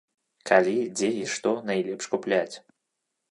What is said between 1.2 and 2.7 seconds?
што найлепш купляць.